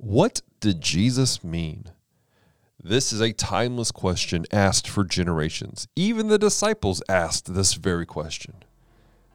[0.00, 1.86] What did Jesus mean?
[2.80, 5.88] This is a timeless question asked for generations.
[5.96, 8.54] Even the disciples asked this very question.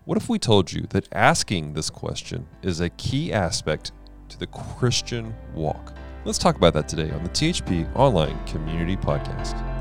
[0.05, 3.91] What if we told you that asking this question is a key aspect
[4.29, 5.93] to the Christian walk?
[6.23, 9.72] Let's talk about that today on the THP Online Community Podcast.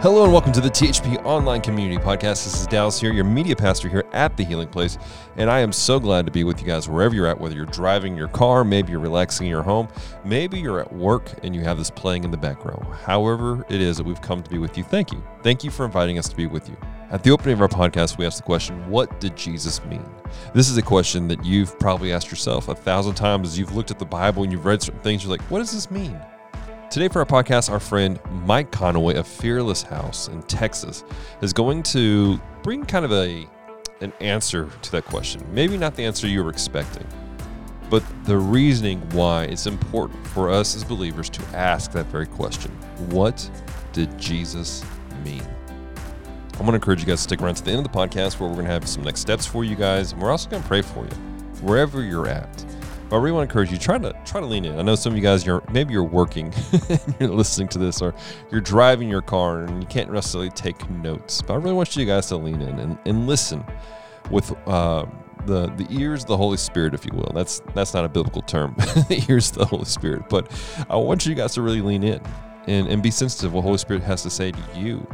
[0.00, 2.44] Hello and welcome to the THP Online Community Podcast.
[2.44, 4.96] This is Dallas here, your media pastor here at the Healing Place,
[5.36, 7.66] and I am so glad to be with you guys wherever you're at, whether you're
[7.66, 9.88] driving your car, maybe you're relaxing in your home,
[10.24, 12.86] maybe you're at work and you have this playing in the background.
[12.94, 15.20] However, it is that we've come to be with you, thank you.
[15.42, 16.76] Thank you for inviting us to be with you.
[17.10, 20.08] At the opening of our podcast, we asked the question, What did Jesus mean?
[20.54, 23.90] This is a question that you've probably asked yourself a thousand times as you've looked
[23.90, 25.24] at the Bible and you've read certain things.
[25.24, 26.20] You're like, What does this mean?
[26.90, 31.04] Today, for our podcast, our friend Mike Conaway of Fearless House in Texas
[31.42, 33.46] is going to bring kind of a
[34.00, 35.46] an answer to that question.
[35.52, 37.06] Maybe not the answer you were expecting,
[37.90, 42.70] but the reasoning why it's important for us as believers to ask that very question
[43.10, 43.50] What
[43.92, 44.82] did Jesus
[45.22, 45.42] mean?
[46.54, 48.40] I want to encourage you guys to stick around to the end of the podcast
[48.40, 50.12] where we're going to have some next steps for you guys.
[50.12, 51.10] And we're also going to pray for you
[51.60, 52.64] wherever you're at.
[53.08, 54.78] But I really want to encourage you try to try to lean in.
[54.78, 56.52] I know some of you guys you're maybe you're working
[57.20, 58.14] you're listening to this or
[58.50, 61.40] you're driving your car and you can't necessarily take notes.
[61.42, 63.64] But I really want you guys to lean in and, and listen
[64.30, 65.06] with uh,
[65.46, 67.32] the the ears of the Holy Spirit, if you will.
[67.34, 70.28] That's that's not a biblical term, the ears of the Holy Spirit.
[70.28, 70.50] But
[70.90, 72.20] I want you guys to really lean in
[72.66, 75.06] and, and be sensitive what Holy Spirit has to say to you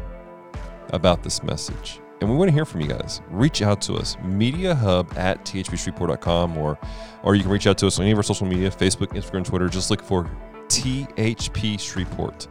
[0.90, 3.20] about this message and we want to hear from you guys.
[3.30, 6.78] Reach out to us, mediahub at thpshreveport.com, or,
[7.22, 9.44] or you can reach out to us on any of our social media Facebook, Instagram,
[9.44, 9.68] Twitter.
[9.68, 10.30] Just look for
[10.68, 12.48] THP Shreveport.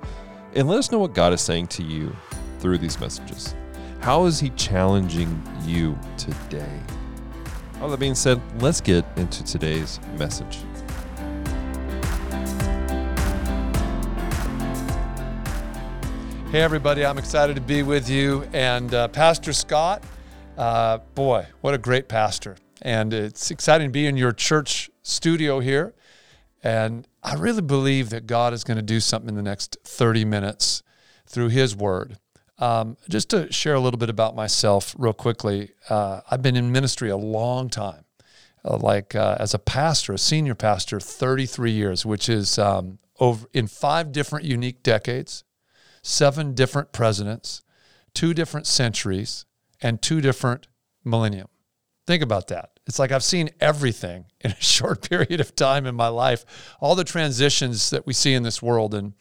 [0.56, 2.16] And let us know what God is saying to you
[2.60, 3.56] through these messages.
[4.02, 6.80] How is He challenging you today?
[7.82, 10.60] All that being said, let's get into today's message.
[16.54, 18.48] Hey, everybody, I'm excited to be with you.
[18.54, 20.04] And uh, Pastor Scott,
[20.56, 22.58] uh, boy, what a great pastor.
[22.84, 25.96] And it's exciting to be in your church studio here.
[26.64, 30.26] And I really believe that God is going to do something in the next 30
[30.26, 30.84] minutes
[31.26, 32.20] through His Word.
[32.60, 36.72] Um, just to share a little bit about myself, real quickly, uh, I've been in
[36.72, 38.06] ministry a long time.
[38.64, 43.48] Uh, like uh, as a pastor, a senior pastor, 33 years, which is um, over
[43.54, 45.44] in five different unique decades
[46.04, 47.64] seven different presidents,
[48.14, 49.46] two different centuries,
[49.82, 50.68] and two different
[51.04, 51.48] millennium.
[52.06, 52.72] Think about that.
[52.86, 56.96] It's like I've seen everything in a short period of time in my life, all
[56.96, 58.94] the transitions that we see in this world.
[58.94, 59.14] And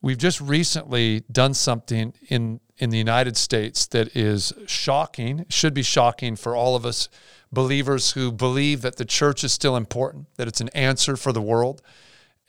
[0.00, 5.82] we've just recently done something in, in the United States that is shocking, should be
[5.82, 7.08] shocking for all of us
[7.52, 11.42] believers who believe that the church is still important, that it's an answer for the
[11.42, 11.82] world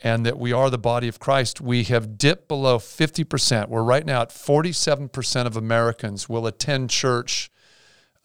[0.03, 3.69] and that we are the body of Christ, we have dipped below 50%.
[3.69, 7.49] We're right now at 47% of Americans will attend church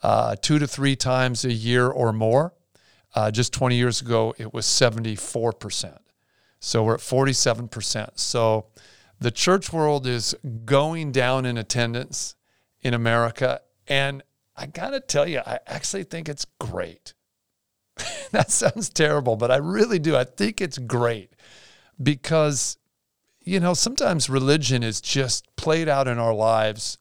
[0.03, 2.55] uh, two to three times a year or more.
[3.15, 5.99] Uh, just 20 years ago, it was 74%.
[6.61, 8.11] So we're at 47%.
[8.15, 8.67] So
[9.19, 12.35] the church world is going down in attendance
[12.81, 13.61] in America.
[13.87, 14.23] And
[14.57, 17.15] I got to tell you, I actually think it's great.
[18.31, 20.17] that sounds terrible, but I really do.
[20.17, 21.33] I think it's great
[22.03, 22.79] because,
[23.41, 26.99] you know, sometimes religion is just played out in our lives.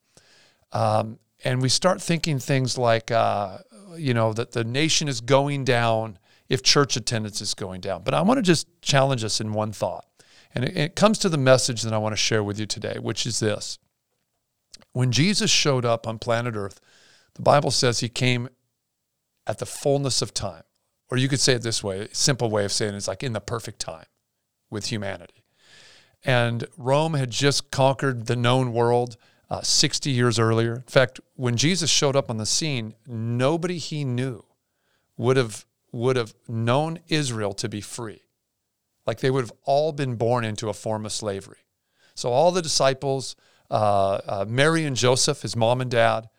[0.72, 3.60] Um, and we start thinking things like, uh,
[3.96, 6.18] you know, that the nation is going down
[6.50, 8.04] if church attendance is going down.
[8.04, 10.06] But I want to just challenge us in one thought.
[10.54, 12.98] And it, it comes to the message that I want to share with you today,
[13.00, 13.78] which is this.
[14.94, 16.82] When Jesus showed up on planet Earth,
[17.36, 18.50] the Bible says he came
[19.48, 20.64] at the fullness of time.
[21.12, 23.24] Or you could say it this way, a simple way of saying it is like
[23.24, 24.06] in the perfect time
[24.70, 25.44] with humanity.
[26.24, 29.18] And Rome had just conquered the known world
[29.50, 30.76] uh, 60 years earlier.
[30.76, 34.44] In fact, when Jesus showed up on the scene, nobody he knew
[35.18, 38.22] would have would have known Israel to be free.
[39.08, 41.66] Like they would have all been born into a form of slavery.
[42.14, 43.36] So all the disciples,
[43.72, 46.30] uh, uh, Mary and Joseph, his mom and dad,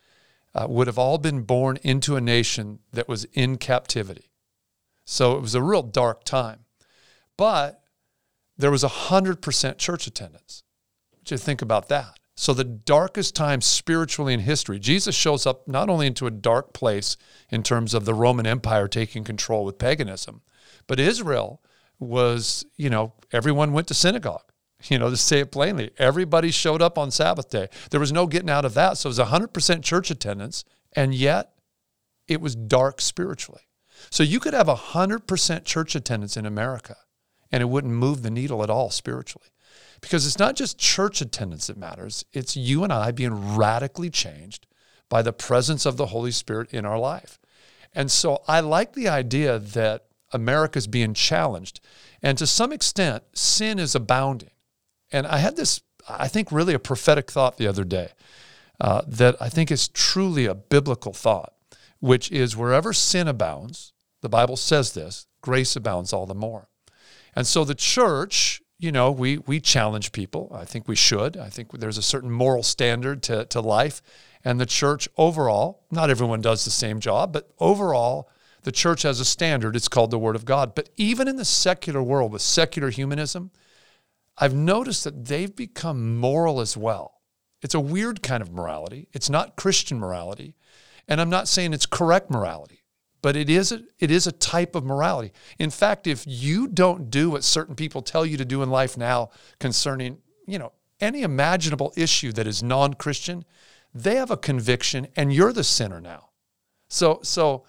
[0.54, 4.30] uh, would have all been born into a nation that was in captivity.
[5.04, 6.60] So it was a real dark time.
[7.36, 7.79] But
[8.60, 10.62] there was 100% church attendance.
[11.10, 12.18] What you think about that?
[12.36, 16.72] So, the darkest time spiritually in history, Jesus shows up not only into a dark
[16.72, 17.18] place
[17.50, 20.40] in terms of the Roman Empire taking control with paganism,
[20.86, 21.60] but Israel
[21.98, 24.44] was, you know, everyone went to synagogue.
[24.88, 27.68] You know, to say it plainly, everybody showed up on Sabbath day.
[27.90, 28.96] There was no getting out of that.
[28.96, 30.64] So it was 100% church attendance,
[30.96, 31.52] and yet
[32.26, 33.60] it was dark spiritually.
[34.08, 36.96] So you could have 100% church attendance in America,
[37.50, 39.48] and it wouldn't move the needle at all spiritually.
[40.00, 44.66] Because it's not just church attendance that matters, it's you and I being radically changed
[45.08, 47.38] by the presence of the Holy Spirit in our life.
[47.92, 51.80] And so I like the idea that America's being challenged.
[52.22, 54.50] And to some extent, sin is abounding.
[55.12, 58.10] And I had this, I think, really a prophetic thought the other day
[58.80, 61.52] uh, that I think is truly a biblical thought,
[61.98, 63.92] which is wherever sin abounds,
[64.22, 66.68] the Bible says this, grace abounds all the more.
[67.34, 70.50] And so the church, you know, we, we challenge people.
[70.54, 71.36] I think we should.
[71.36, 74.02] I think there's a certain moral standard to, to life.
[74.44, 78.30] And the church overall, not everyone does the same job, but overall,
[78.62, 79.76] the church has a standard.
[79.76, 80.74] It's called the Word of God.
[80.74, 83.50] But even in the secular world with secular humanism,
[84.36, 87.20] I've noticed that they've become moral as well.
[87.62, 89.08] It's a weird kind of morality.
[89.12, 90.56] It's not Christian morality.
[91.06, 92.79] And I'm not saying it's correct morality,
[93.22, 95.32] but it is a, it is a type of morality.
[95.58, 98.96] In fact, if you don't do what certain people tell you to do in life
[98.96, 103.44] now concerning, you know, any imaginable issue that is non-Christian,
[103.94, 106.30] they have a conviction and you're the sinner now.
[106.88, 107.64] So so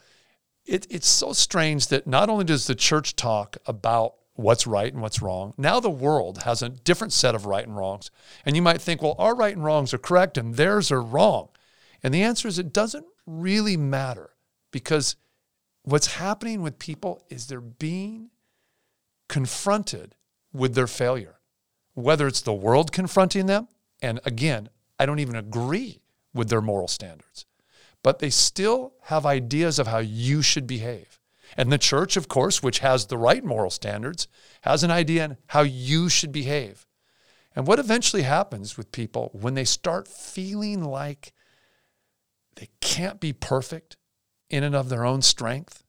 [0.65, 5.01] it, it's so strange that not only does the church talk about what's right and
[5.01, 5.53] what's wrong.
[5.57, 8.11] Now the world has a different set of right and wrongs.
[8.45, 11.49] And you might think, well, our right and wrongs are correct and theirs are wrong.
[12.03, 14.31] And the answer is it doesn't really matter
[14.71, 15.15] because
[15.83, 18.29] what's happening with people is they're being
[19.27, 20.15] confronted
[20.53, 21.39] with their failure,
[21.93, 23.67] whether it's the world confronting them.
[24.01, 24.69] And again,
[24.99, 26.01] I don't even agree
[26.33, 27.45] with their moral standards,
[28.03, 31.19] but they still have ideas of how you should behave.
[31.57, 34.27] And the church, of course, which has the right moral standards,
[34.61, 36.87] has an idea on how you should behave.
[37.55, 41.33] And what eventually happens with people when they start feeling like
[42.55, 43.97] they can't be perfect
[44.51, 45.83] in and of their own strength,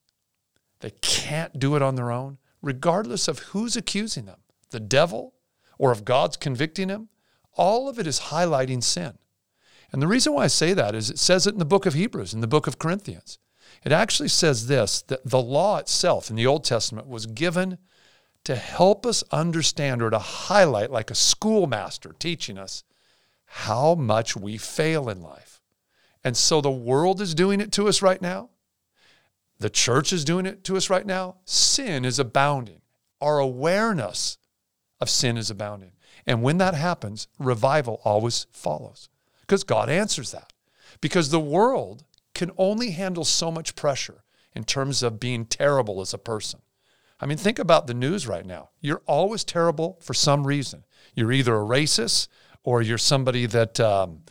[0.80, 5.34] they can't do it on their own, regardless of who's accusing them, the devil
[5.78, 7.08] or if God's convicting them,
[7.54, 9.18] all of it is highlighting sin.
[9.92, 11.94] And the reason why I say that is it says it in the book of
[11.94, 13.38] Hebrews, in the book of Corinthians.
[13.84, 17.78] It actually says this that the law itself in the Old Testament was given
[18.44, 22.84] to help us understand or to highlight, like a schoolmaster teaching us,
[23.44, 25.60] how much we fail in life.
[26.24, 28.50] And so the world is doing it to us right now.
[29.62, 31.36] The church is doing it to us right now.
[31.44, 32.80] Sin is abounding.
[33.20, 34.38] Our awareness
[35.00, 35.92] of sin is abounding.
[36.26, 39.08] And when that happens, revival always follows
[39.40, 40.52] because God answers that.
[41.00, 42.04] Because the world
[42.34, 44.24] can only handle so much pressure
[44.54, 46.60] in terms of being terrible as a person.
[47.20, 48.70] I mean, think about the news right now.
[48.80, 50.84] You're always terrible for some reason.
[51.14, 52.26] You're either a racist
[52.64, 54.22] or you're somebody that um,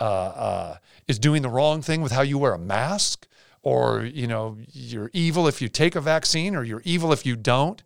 [0.00, 0.76] uh, uh,
[1.06, 3.26] is doing the wrong thing with how you wear a mask,
[3.62, 7.36] or you know you're evil if you take a vaccine, or you're evil if you
[7.36, 7.82] don't.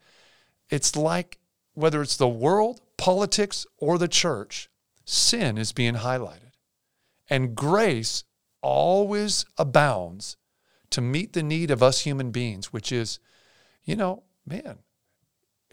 [0.70, 1.38] It's like
[1.74, 4.68] whether it's the world, politics, or the church,
[5.04, 6.52] sin is being highlighted,
[7.28, 8.24] and grace
[8.62, 10.36] always abounds
[10.90, 13.18] to meet the need of us human beings, which is,
[13.84, 14.78] you know, man,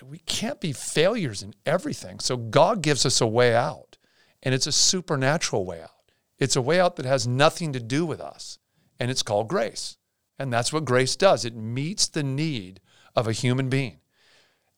[0.04, 2.20] we can't be failures in everything.
[2.20, 3.98] So God gives us a way out,
[4.42, 6.12] and it's a supernatural way out.
[6.40, 8.60] It's a way out that has nothing to do with us,
[9.00, 9.98] and it's called grace.
[10.40, 12.80] And that's what grace does it meets the need
[13.16, 14.00] of a human being.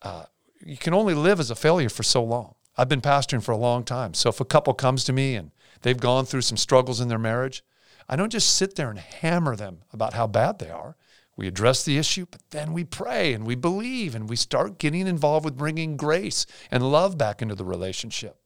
[0.02, 0.24] Uh,
[0.64, 2.54] you can only live as a failure for so long.
[2.76, 4.14] I've been pastoring for a long time.
[4.14, 5.50] So if a couple comes to me and
[5.82, 7.64] they've gone through some struggles in their marriage,
[8.08, 10.96] I don't just sit there and hammer them about how bad they are.
[11.36, 15.06] We address the issue, but then we pray and we believe and we start getting
[15.06, 18.38] involved with bringing grace and love back into the relationship.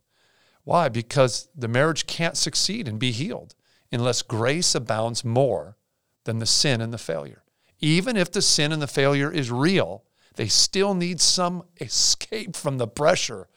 [0.65, 0.89] Why?
[0.89, 3.55] Because the marriage can't succeed and be healed
[3.92, 5.76] unless grace abounds more
[6.25, 7.42] than the sin and the failure.
[7.80, 10.04] Even if the sin and the failure is real,
[10.37, 13.49] they still need some escape from the pressure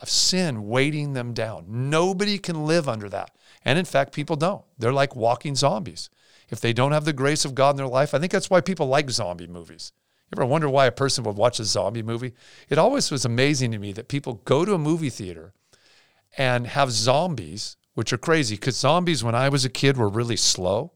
[0.00, 1.64] of sin weighting them down.
[1.68, 3.30] Nobody can live under that.
[3.64, 4.64] And in fact, people don't.
[4.78, 6.10] They're like walking zombies.
[6.48, 8.60] If they don't have the grace of God in their life, I think that's why
[8.60, 9.92] people like zombie movies.
[10.30, 12.34] You ever wonder why a person would watch a zombie movie?
[12.68, 15.54] It always was amazing to me that people go to a movie theater
[16.36, 20.36] and have zombies, which are crazy because zombies, when I was a kid, were really
[20.36, 20.92] slow.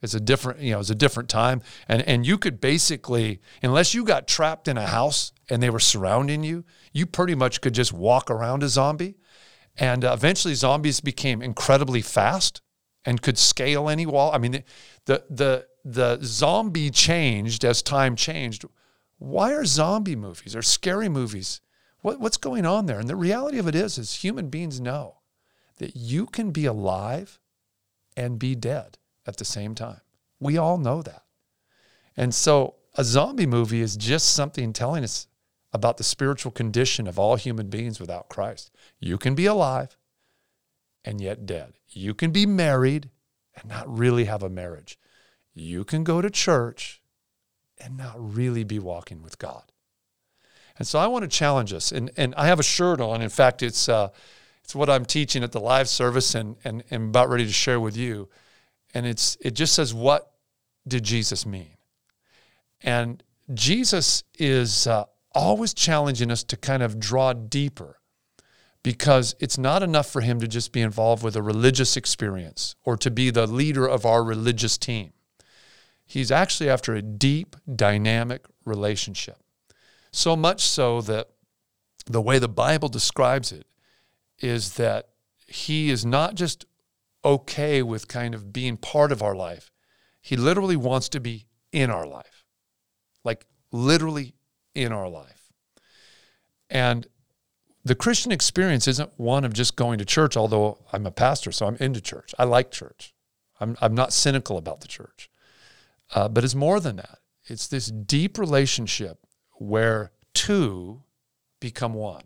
[0.00, 1.60] It's a different, you know, it's a different time.
[1.86, 5.78] And and you could basically, unless you got trapped in a house and they were
[5.78, 9.16] surrounding you, you pretty much could just walk around a zombie.
[9.76, 12.62] And uh, eventually, zombies became incredibly fast
[13.04, 14.32] and could scale any wall.
[14.32, 14.64] I mean,
[15.04, 18.64] the, the, the zombie changed as time changed.
[19.18, 21.60] Why are zombie movies or scary movies?
[22.00, 22.98] What, what's going on there?
[22.98, 25.19] And the reality of it is, is human beings know
[25.80, 27.40] that you can be alive
[28.16, 30.02] and be dead at the same time.
[30.38, 31.24] We all know that.
[32.16, 35.26] And so a zombie movie is just something telling us
[35.72, 38.70] about the spiritual condition of all human beings without Christ.
[38.98, 39.96] You can be alive
[41.02, 41.74] and yet dead.
[41.88, 43.08] You can be married
[43.56, 44.98] and not really have a marriage.
[45.54, 47.00] You can go to church
[47.78, 49.72] and not really be walking with God.
[50.78, 51.90] And so I want to challenge us.
[51.90, 53.22] And, and I have a shirt on.
[53.22, 54.10] In fact, it's, uh,
[54.70, 57.80] it's what I'm teaching at the live service and, and, and about ready to share
[57.80, 58.28] with you.
[58.94, 60.30] And it's, it just says, What
[60.86, 61.76] did Jesus mean?
[62.80, 63.20] And
[63.52, 67.98] Jesus is uh, always challenging us to kind of draw deeper
[68.84, 72.96] because it's not enough for him to just be involved with a religious experience or
[72.96, 75.12] to be the leader of our religious team.
[76.06, 79.38] He's actually after a deep, dynamic relationship.
[80.12, 81.30] So much so that
[82.06, 83.66] the way the Bible describes it
[84.40, 85.08] is that
[85.46, 86.64] he is not just
[87.24, 89.70] okay with kind of being part of our life,
[90.20, 92.44] he literally wants to be in our life,
[93.24, 94.34] like literally
[94.74, 95.52] in our life.
[96.68, 97.06] And
[97.84, 101.66] the Christian experience isn't one of just going to church, although I'm a pastor, so
[101.66, 102.34] I'm into church.
[102.38, 103.14] I like church.
[103.58, 105.30] I'm, I'm not cynical about the church.
[106.14, 107.18] Uh, but it's more than that.
[107.44, 109.18] It's this deep relationship
[109.54, 111.02] where two
[111.58, 112.24] become one.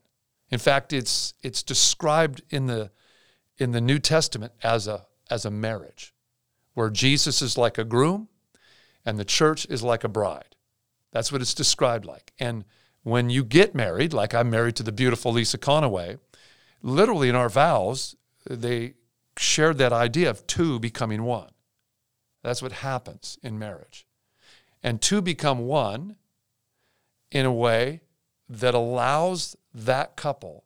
[0.55, 2.93] In fact, it's, it's described in the,
[3.59, 6.15] in the New Testament as a, as a marriage,
[6.75, 8.29] where Jesus is like a groom
[9.05, 10.55] and the church is like a bride.
[11.11, 12.33] That's what it's described like.
[12.39, 12.65] And
[13.03, 16.21] when you get married, like I'm married to the beautiful Lisa Conaway,
[16.83, 18.15] literally in our vows,
[18.49, 18.95] they
[19.37, 21.51] shared that idea of two becoming one.
[22.45, 24.07] That's what happens in marriage.
[24.85, 26.15] And two become one
[27.33, 28.03] in a way
[28.49, 30.65] that allows that couple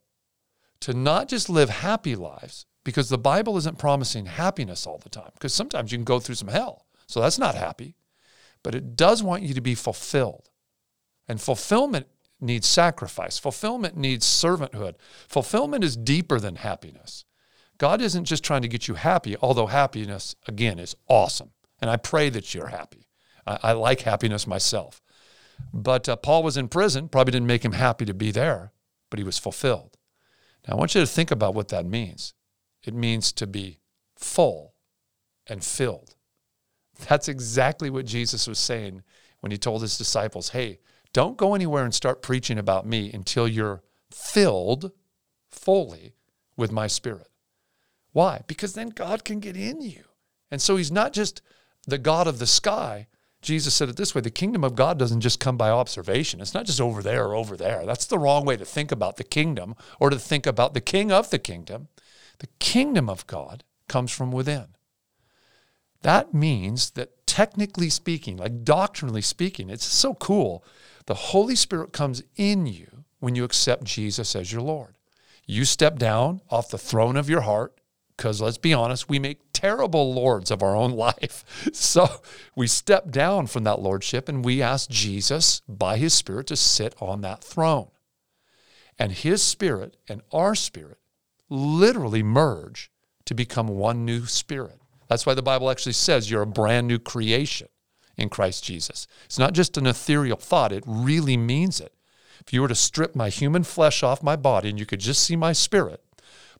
[0.81, 5.31] to not just live happy lives, because the Bible isn't promising happiness all the time,
[5.35, 6.87] because sometimes you can go through some hell.
[7.07, 7.97] So that's not happy.
[8.63, 10.51] But it does want you to be fulfilled.
[11.27, 12.07] And fulfillment
[12.41, 13.39] needs sacrifice.
[13.39, 14.95] Fulfillment needs servanthood.
[15.29, 17.25] Fulfillment is deeper than happiness.
[17.79, 21.51] God isn't just trying to get you happy, although happiness, again, is awesome.
[21.81, 23.07] And I pray that you're happy.
[23.47, 25.01] I, I like happiness myself.
[25.73, 28.73] But uh, Paul was in prison, probably didn't make him happy to be there,
[29.11, 29.97] but he was fulfilled.
[30.67, 32.35] Now, I want you to think about what that means.
[32.85, 33.81] It means to be
[34.17, 34.75] full
[35.47, 36.15] and filled.
[37.09, 39.03] That's exactly what Jesus was saying
[39.41, 40.81] when he told his disciples, hey,
[41.13, 44.93] don't go anywhere and start preaching about me until you're filled
[45.51, 46.15] fully
[46.57, 47.29] with my spirit.
[48.13, 48.43] Why?
[48.47, 50.05] Because then God can get in you.
[50.51, 51.41] And so he's not just
[51.87, 53.07] the God of the sky.
[53.41, 56.41] Jesus said it this way the kingdom of God doesn't just come by observation.
[56.41, 57.87] It's not just over there or over there.
[57.87, 61.13] That's the wrong way to think about the kingdom or to think about the king
[61.13, 61.89] of the kingdom.
[62.39, 64.69] The kingdom of God comes from within.
[66.03, 70.65] That means that technically speaking, like doctrinally speaking, it's so cool.
[71.07, 74.97] The Holy Spirit comes in you when you accept Jesus as your Lord.
[75.47, 77.78] You step down off the throne of your heart,
[78.19, 81.71] because let's be honest, we make terrible lords of our own life.
[81.73, 82.21] So
[82.55, 86.95] we step down from that lordship and we ask Jesus by his Spirit to sit
[87.01, 87.89] on that throne.
[88.99, 90.99] And his Spirit and our spirit
[91.49, 92.91] literally merge
[93.25, 94.81] to become one new spirit.
[95.07, 97.69] That's why the Bible actually says you're a brand new creation
[98.17, 99.07] in Christ Jesus.
[99.25, 101.95] It's not just an ethereal thought, it really means it.
[102.41, 105.23] If you were to strip my human flesh off my body and you could just
[105.23, 106.03] see my spirit,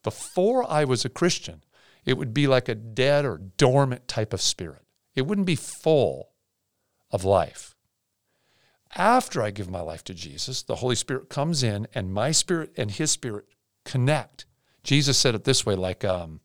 [0.03, 1.63] before I was a Christian,
[2.05, 4.83] it would be like a dead or dormant type of spirit.
[5.15, 6.31] It wouldn't be full
[7.11, 7.75] of life.
[8.97, 12.73] After I give my life to Jesus, the Holy Spirit comes in and my spirit
[12.77, 13.47] and his spirit
[13.85, 14.47] connect.
[14.83, 16.41] Jesus said it this way like um,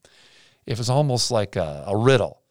[0.65, 2.41] it was almost like a, a riddle.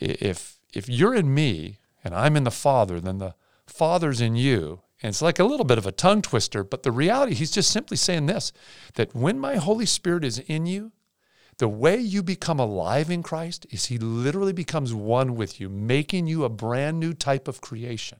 [0.00, 3.34] If, if you're in me and I'm in the Father, then the
[3.66, 4.82] Father's in you.
[5.02, 7.70] And it's like a little bit of a tongue twister, but the reality, he's just
[7.70, 8.52] simply saying this
[8.94, 10.92] that when my Holy Spirit is in you,
[11.58, 16.26] the way you become alive in Christ is he literally becomes one with you, making
[16.26, 18.18] you a brand new type of creation,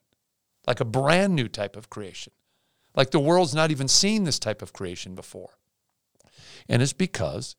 [0.67, 2.33] like a brand new type of creation.
[2.95, 5.59] Like the world's not even seen this type of creation before.
[6.69, 7.57] And it's because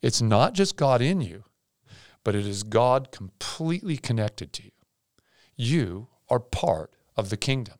[0.00, 1.44] it's not just God in you,
[2.24, 4.70] but it is God completely connected to you.
[5.56, 7.74] You are part of the kingdom.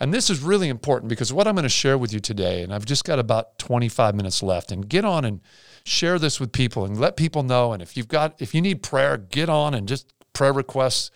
[0.00, 2.74] And this is really important because what I'm going to share with you today, and
[2.74, 5.40] I've just got about 25 minutes left, and get on and
[5.84, 7.72] share this with people and let people know.
[7.72, 11.10] And if you've got, if you need prayer, get on and just prayer requests.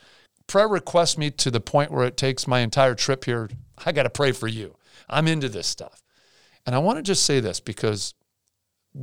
[0.46, 3.50] Prayer request me to the point where it takes my entire trip here.
[3.84, 4.76] I got to pray for you.
[5.08, 6.02] I'm into this stuff.
[6.64, 8.14] And I want to just say this because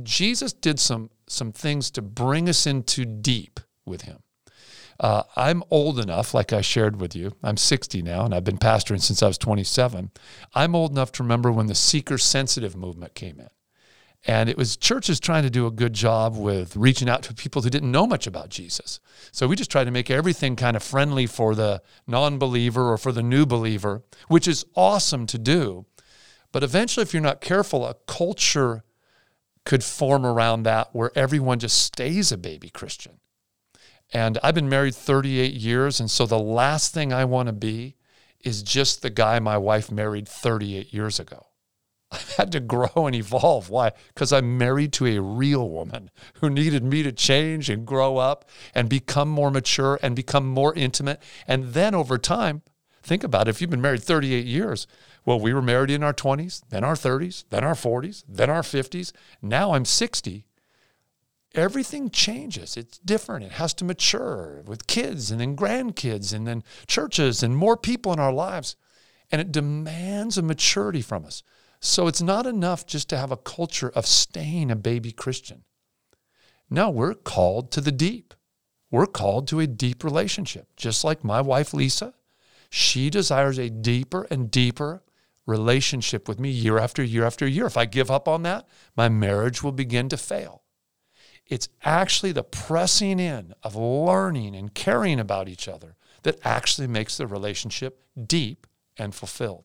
[0.02, 4.18] Jesus did some some things to bring us into deep with him.
[4.98, 7.32] Uh, I'm old enough, like I shared with you.
[7.42, 10.10] I'm 60 now, and I've been pastoring since I was 27.
[10.54, 13.48] I'm old enough to remember when the seeker sensitive movement came in.
[14.28, 17.62] And it was churches trying to do a good job with reaching out to people
[17.62, 18.98] who didn't know much about Jesus.
[19.30, 22.98] So we just tried to make everything kind of friendly for the non believer or
[22.98, 25.86] for the new believer, which is awesome to do.
[26.50, 28.82] But eventually, if you're not careful, a culture
[29.64, 33.20] could form around that where everyone just stays a baby Christian.
[34.12, 36.00] And I've been married 38 years.
[36.00, 37.96] And so the last thing I want to be
[38.40, 41.46] is just the guy my wife married 38 years ago.
[42.12, 43.68] I've had to grow and evolve.
[43.68, 43.92] Why?
[44.14, 48.48] Because I'm married to a real woman who needed me to change and grow up
[48.74, 51.20] and become more mature and become more intimate.
[51.48, 52.62] And then over time,
[53.02, 53.50] think about it.
[53.50, 54.86] If you've been married 38 years,
[55.24, 58.62] well, we were married in our 20s, then our 30s, then our 40s, then our
[58.62, 59.12] 50s.
[59.42, 60.45] Now I'm 60
[61.58, 62.76] everything changes.
[62.76, 63.44] It's different.
[63.44, 68.12] It has to mature with kids and then grandkids and then churches and more people
[68.12, 68.76] in our lives.
[69.30, 71.42] And it demands a maturity from us.
[71.80, 75.64] So it's not enough just to have a culture of staying a baby Christian.
[76.70, 78.34] No, we're called to the deep.
[78.90, 80.68] We're called to a deep relationship.
[80.76, 82.14] Just like my wife, Lisa,
[82.70, 85.02] she desires a deeper and deeper
[85.44, 87.66] relationship with me year after year after year.
[87.66, 90.62] If I give up on that, my marriage will begin to fail.
[91.48, 97.16] It's actually the pressing in of learning and caring about each other that actually makes
[97.16, 99.64] the relationship deep and fulfilled.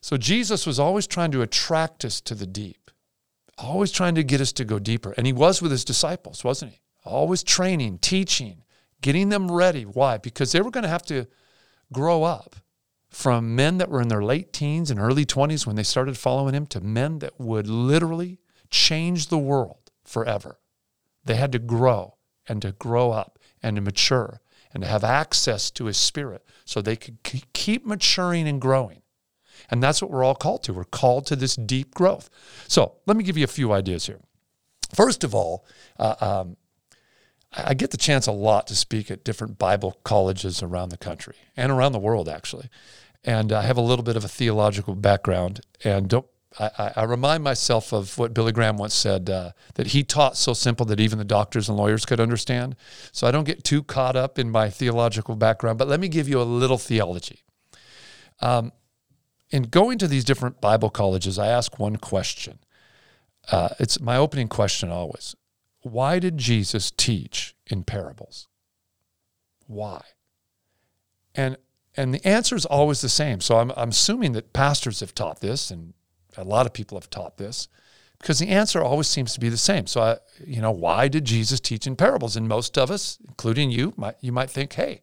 [0.00, 2.90] So Jesus was always trying to attract us to the deep,
[3.58, 5.14] always trying to get us to go deeper.
[5.16, 6.80] And he was with his disciples, wasn't he?
[7.04, 8.64] Always training, teaching,
[9.00, 9.82] getting them ready.
[9.82, 10.16] Why?
[10.16, 11.26] Because they were going to have to
[11.92, 12.56] grow up
[13.10, 16.54] from men that were in their late teens and early 20s when they started following
[16.54, 20.58] him to men that would literally change the world forever.
[21.24, 22.16] They had to grow
[22.48, 24.40] and to grow up and to mature
[24.74, 27.18] and to have access to his spirit so they could
[27.52, 29.02] keep maturing and growing.
[29.70, 30.72] And that's what we're all called to.
[30.72, 32.28] We're called to this deep growth.
[32.68, 34.20] So let me give you a few ideas here.
[34.94, 35.64] First of all,
[35.98, 36.56] uh, um,
[37.54, 41.36] I get the chance a lot to speak at different Bible colleges around the country
[41.56, 42.68] and around the world, actually.
[43.24, 45.60] And I have a little bit of a theological background.
[45.84, 46.26] And don't
[46.58, 50.52] I, I, remind myself of what Billy Graham once said uh, that he taught so
[50.52, 52.76] simple that even the doctors and lawyers could understand.
[53.10, 56.28] So I don't get too caught up in my theological background, but let me give
[56.28, 57.42] you a little theology.
[58.40, 58.72] Um,
[59.50, 62.58] in going to these different Bible colleges, I ask one question.
[63.50, 65.34] Uh, it's my opening question always
[65.82, 68.48] Why did Jesus teach in parables?
[69.66, 70.02] Why?
[71.34, 71.56] And
[71.96, 73.40] and the answer is always the same.
[73.40, 75.92] So I'm, I'm assuming that pastors have taught this and
[76.36, 77.68] a lot of people have taught this
[78.18, 79.86] because the answer always seems to be the same.
[79.86, 80.16] So, I,
[80.46, 82.36] you know, why did Jesus teach in parables?
[82.36, 85.02] And most of us, including you, might, you might think, hey,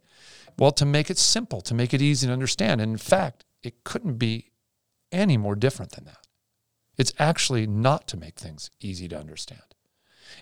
[0.57, 2.79] well, to make it simple, to make it easy to understand.
[2.79, 4.51] And in fact, it couldn't be
[5.11, 6.27] any more different than that.
[6.97, 9.61] It's actually not to make things easy to understand.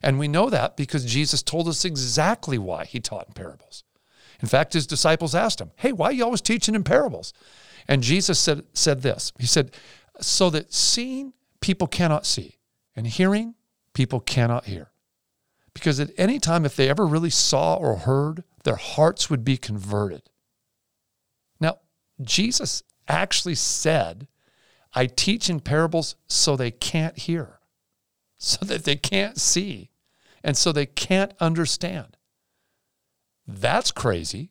[0.04, 3.84] And we know that because Jesus told us exactly why he taught in parables.
[4.41, 7.34] In fact, his disciples asked him, Hey, why are you always teaching in parables?
[7.88, 9.71] And Jesus said, said this He said,
[10.21, 12.58] so that seeing people cannot see
[12.95, 13.56] and hearing
[13.93, 14.91] people cannot hear.
[15.73, 19.58] Because at any time, if they ever really saw or heard, their hearts would be
[19.58, 20.23] converted.
[21.60, 21.77] Now,
[22.21, 24.27] Jesus actually said,
[24.93, 27.60] I teach in parables so they can't hear,
[28.38, 29.91] so that they can't see,
[30.43, 32.17] and so they can't understand.
[33.47, 34.49] That's crazy.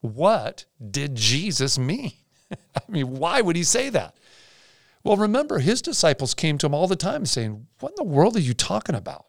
[0.00, 2.12] What did Jesus mean?
[2.50, 4.16] I mean, why would he say that?
[5.04, 8.36] Well, remember, his disciples came to him all the time saying, What in the world
[8.36, 9.26] are you talking about?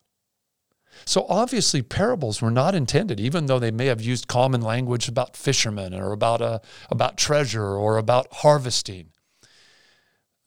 [1.04, 5.36] So obviously, parables were not intended, even though they may have used common language about
[5.36, 9.10] fishermen or about, a, about treasure or about harvesting.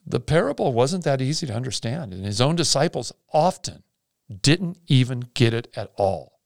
[0.06, 3.82] The parable wasn't that easy to understand, and his own disciples often
[4.42, 6.40] didn't even get it at all.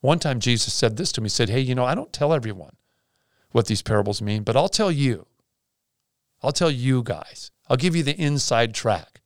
[0.00, 2.32] One time, Jesus said this to me He said, Hey, you know, I don't tell
[2.32, 2.76] everyone
[3.50, 5.26] what these parables mean, but I'll tell you.
[6.40, 7.50] I'll tell you guys.
[7.68, 9.20] I'll give you the inside track.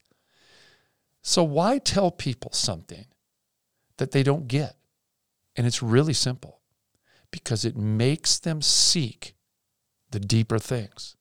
[1.23, 3.07] So, why tell people something
[3.99, 4.77] that they don't get?
[5.55, 6.61] And it's really simple
[7.31, 9.35] because it makes them seek
[10.11, 11.17] the deeper things.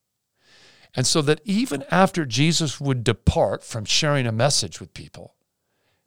[0.95, 5.35] And so that even after Jesus would depart from sharing a message with people,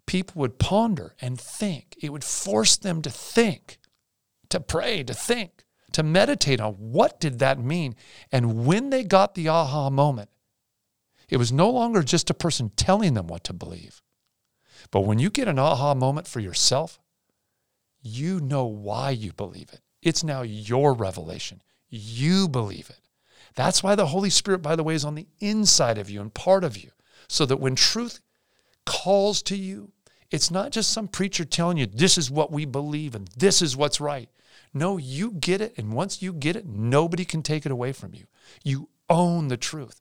[0.07, 1.97] people would ponder and think.
[2.03, 3.79] It would force them to think,
[4.51, 7.95] to pray, to think, to meditate on what did that mean.
[8.31, 10.29] And when they got the aha moment,
[11.29, 14.03] It was no longer just a person telling them what to believe.
[14.91, 17.01] But when you get an aha moment for yourself,
[18.03, 19.81] you know why you believe it.
[20.03, 21.63] It's now your revelation.
[21.89, 23.01] You believe it.
[23.55, 26.35] That's why the Holy Spirit, by the way, is on the inside of you and
[26.35, 26.91] part of you,
[27.29, 28.21] so that when truth
[28.85, 29.93] calls to you,
[30.31, 33.77] it's not just some preacher telling you, this is what we believe and this is
[33.77, 34.29] what's right.
[34.73, 35.75] No, you get it.
[35.77, 38.25] And once you get it, nobody can take it away from you.
[38.65, 40.01] You own the truth.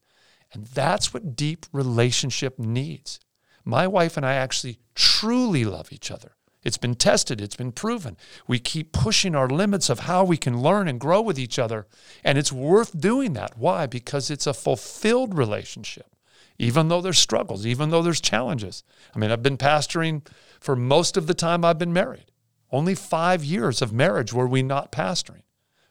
[0.53, 3.19] And that's what deep relationship needs.
[3.65, 6.35] My wife and I actually truly love each other.
[6.63, 8.15] It's been tested, it's been proven.
[8.47, 11.87] We keep pushing our limits of how we can learn and grow with each other.
[12.23, 13.57] And it's worth doing that.
[13.57, 13.85] Why?
[13.85, 16.15] Because it's a fulfilled relationship,
[16.57, 18.83] even though there's struggles, even though there's challenges.
[19.13, 20.25] I mean, I've been pastoring
[20.61, 22.31] for most of the time I've been married.
[22.71, 25.43] Only five years of marriage were we not pastoring.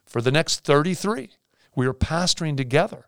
[0.07, 1.31] For the next 33,
[1.77, 3.07] we were pastoring together.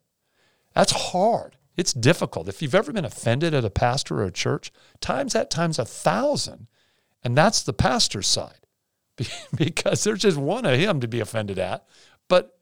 [0.75, 1.57] That's hard.
[1.77, 2.49] It's difficult.
[2.49, 5.85] If you've ever been offended at a pastor or a church, times that times a
[5.85, 6.69] thousand
[7.25, 8.67] and that's the pastor's side
[9.57, 11.87] because there's just one of him to be offended at.
[12.29, 12.59] But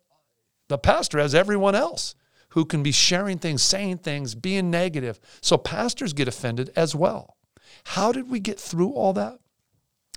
[0.69, 2.15] the pastor has everyone else
[2.51, 5.19] who can be sharing things, saying things, being negative.
[5.41, 7.37] So pastors get offended as well.
[7.85, 9.39] How did we get through all that?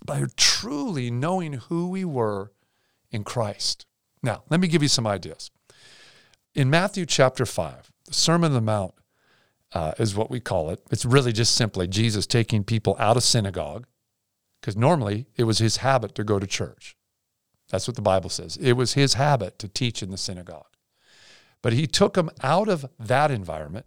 [0.06, 2.52] By truly knowing who we were
[3.10, 3.86] in Christ.
[4.22, 5.50] Now, let me give you some ideas.
[6.56, 8.94] In Matthew chapter 5, the Sermon on the Mount
[9.74, 10.82] uh, is what we call it.
[10.90, 13.86] It's really just simply Jesus taking people out of synagogue
[14.62, 16.96] because normally it was his habit to go to church.
[17.70, 18.56] That's what the Bible says.
[18.56, 20.78] It was his habit to teach in the synagogue.
[21.62, 23.86] But he took them out of that environment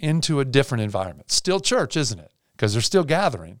[0.00, 1.30] into a different environment.
[1.30, 2.32] Still church, isn't it?
[2.56, 3.60] Because they're still gathering.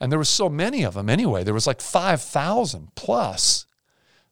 [0.00, 1.44] And there was so many of them anyway.
[1.44, 3.66] There was like 5,000 plus.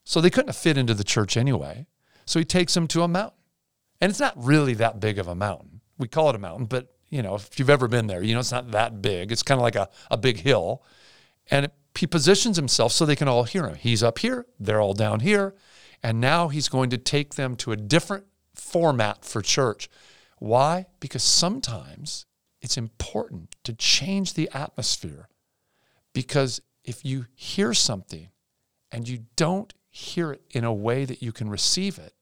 [0.02, 1.86] So they couldn't fit into the church anyway.
[2.26, 3.38] So he takes them to a mountain.
[4.00, 5.80] And it's not really that big of a mountain.
[5.98, 8.40] We call it a mountain, but you know, if you've ever been there, you know
[8.40, 9.30] it's not that big.
[9.30, 10.82] It's kind of like a, a big hill.
[11.50, 13.76] And he positions himself so they can all hear him.
[13.76, 15.54] He's up here, they're all down here.
[16.02, 19.88] And now he's going to take them to a different format for church.
[20.38, 20.86] Why?
[21.00, 22.26] Because sometimes
[22.60, 25.28] it's important to change the atmosphere.
[26.12, 28.28] Because if you hear something
[28.90, 32.14] and you don't hear it in a way that you can receive it,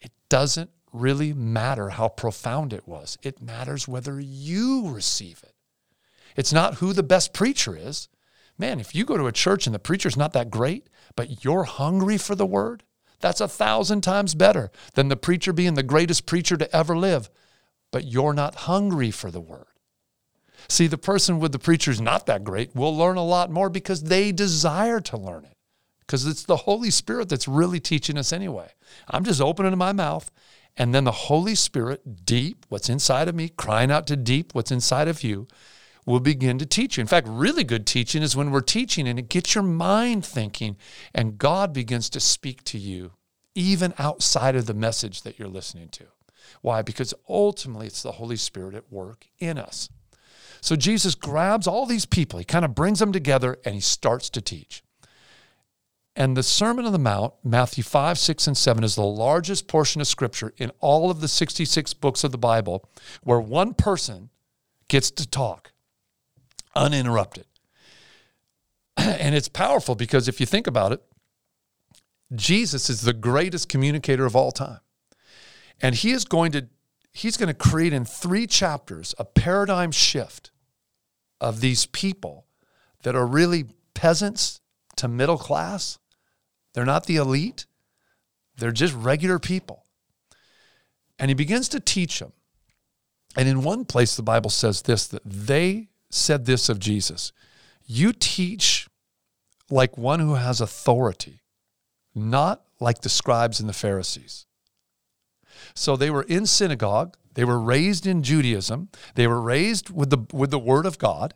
[0.00, 3.18] it doesn't really matter how profound it was.
[3.22, 5.54] It matters whether you receive it.
[6.36, 8.08] It's not who the best preacher is.
[8.58, 11.64] Man, if you go to a church and the preacher's not that great, but you're
[11.64, 12.84] hungry for the word,
[13.20, 17.30] that's a thousand times better than the preacher being the greatest preacher to ever live,
[17.90, 19.66] but you're not hungry for the word.
[20.68, 24.04] See, the person with the preacher's not that great will learn a lot more because
[24.04, 25.56] they desire to learn it.
[26.00, 28.68] Because it's the Holy Spirit that's really teaching us anyway.
[29.08, 30.30] I'm just opening my mouth,
[30.76, 34.70] and then the Holy Spirit, deep, what's inside of me, crying out to deep, what's
[34.70, 35.46] inside of you,
[36.06, 37.00] will begin to teach you.
[37.00, 40.76] In fact, really good teaching is when we're teaching and it gets your mind thinking
[41.14, 43.12] and God begins to speak to you
[43.54, 46.04] even outside of the message that you're listening to.
[46.60, 46.82] Why?
[46.82, 49.88] Because ultimately it's the Holy Spirit at work in us.
[50.60, 54.30] So Jesus grabs all these people, he kind of brings them together and he starts
[54.30, 54.82] to teach.
[56.14, 60.00] And the Sermon on the Mount, Matthew 5, 6, and 7, is the largest portion
[60.00, 62.88] of Scripture in all of the 66 books of the Bible
[63.22, 64.28] where one person
[64.88, 65.72] gets to talk
[66.74, 67.46] uninterrupted.
[68.96, 71.02] And it's powerful because if you think about it,
[72.34, 74.80] Jesus is the greatest communicator of all time.
[75.80, 76.68] And he is going to
[77.10, 80.50] he's going to create in 3 chapters a paradigm shift
[81.40, 82.46] of these people
[83.02, 84.60] that are really peasants
[84.96, 85.98] to middle class.
[86.74, 87.66] They're not the elite.
[88.56, 89.84] They're just regular people.
[91.18, 92.32] And he begins to teach them.
[93.36, 97.32] And in one place the Bible says this that they said this of Jesus
[97.86, 98.88] You teach
[99.70, 101.40] like one who has authority,
[102.14, 104.46] not like the scribes and the Pharisees.
[105.74, 110.26] So they were in synagogue, they were raised in Judaism, they were raised with the,
[110.32, 111.34] with the word of God,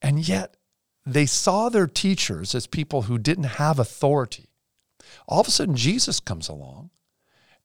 [0.00, 0.56] and yet
[1.06, 4.48] they saw their teachers as people who didn't have authority.
[5.28, 6.90] All of a sudden, Jesus comes along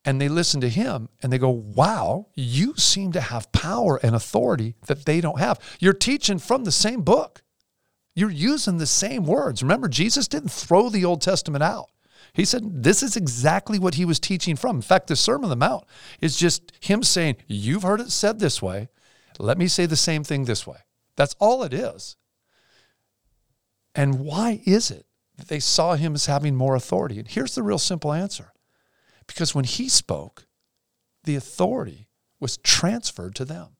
[0.05, 4.15] and they listen to him and they go, Wow, you seem to have power and
[4.15, 5.59] authority that they don't have.
[5.79, 7.43] You're teaching from the same book,
[8.15, 9.61] you're using the same words.
[9.61, 11.89] Remember, Jesus didn't throw the Old Testament out.
[12.33, 14.77] He said this is exactly what he was teaching from.
[14.77, 15.85] In fact, the Sermon on the Mount
[16.21, 18.89] is just him saying, You've heard it said this way.
[19.39, 20.77] Let me say the same thing this way.
[21.15, 22.15] That's all it is.
[23.93, 25.06] And why is it
[25.45, 27.19] they saw him as having more authority?
[27.19, 28.53] And here's the real simple answer
[29.27, 30.47] because when he spoke,
[31.23, 32.07] the authority
[32.39, 33.75] was transferred to them.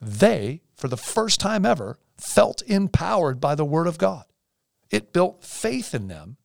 [0.00, 4.24] They, for the first time ever, felt empowered by the Word of God.
[4.90, 6.36] It built faith in them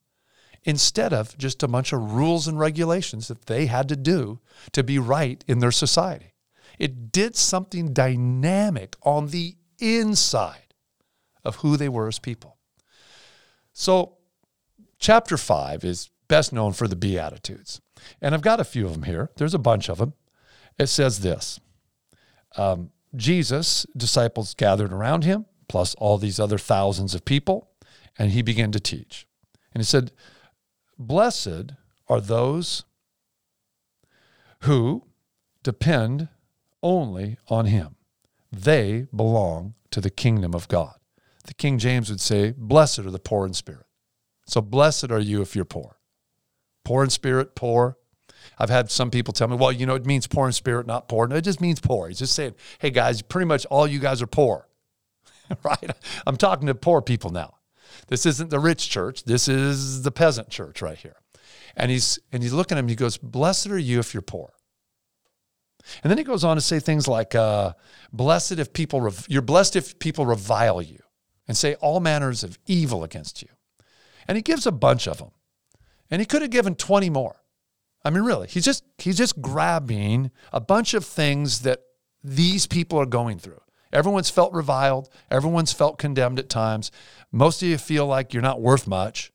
[0.64, 4.40] instead of just a bunch of rules and regulations that they had to do
[4.72, 6.34] to be right in their society.
[6.78, 10.74] It did something dynamic on the inside
[11.44, 12.58] of who they were as people.
[13.74, 14.18] So,
[15.00, 17.82] chapter five is best known for the Beatitudes.
[18.22, 19.32] And I've got a few of them here.
[19.38, 20.14] There's a bunch of them.
[20.78, 21.60] It says this
[22.58, 27.70] um, Jesus' disciples gathered around him, plus all these other thousands of people,
[28.18, 29.28] and he began to teach.
[29.74, 30.12] And he said,
[30.98, 31.74] Blessed
[32.08, 32.84] are those
[34.62, 35.04] who
[35.64, 36.30] depend
[36.82, 37.96] only on him.
[38.52, 40.96] They belong to the kingdom of God.
[41.46, 43.86] The King James would say, Blessed are the poor in spirit.
[44.50, 46.00] So blessed are you if you're poor.
[46.84, 47.98] Poor in spirit, poor.
[48.58, 51.08] I've had some people tell me, well, you know, it means poor in spirit, not
[51.08, 51.28] poor.
[51.28, 52.08] No, it just means poor.
[52.08, 54.68] He's just saying, hey guys, pretty much all you guys are poor.
[55.64, 55.92] right?
[56.26, 57.56] I'm talking to poor people now.
[58.08, 59.24] This isn't the rich church.
[59.24, 61.16] This is the peasant church right here.
[61.76, 62.88] And he's and he's looking at him.
[62.88, 64.54] He goes, "Blessed are you if you're poor."
[66.04, 67.74] And then he goes on to say things like, uh,
[68.12, 71.00] "Blessed if people rev- you're blessed if people revile you
[71.48, 73.50] and say all manners of evil against you."
[74.30, 75.32] And he gives a bunch of them,
[76.12, 77.42] and he could have given twenty more.
[78.06, 81.80] I mean, really, he's just he's just grabbing a bunch of things that
[82.24, 83.60] these people are going through.
[83.92, 85.10] Everyone's felt reviled.
[85.32, 86.92] Everyone's felt condemned at times.
[87.32, 89.32] Most of you feel like you're not worth much.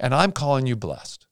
[0.00, 1.26] And I'm calling you blessed.